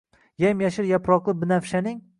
Yam-yashil 0.43 0.89
yaproqli 0.93 1.37
binafshaning 1.45 2.07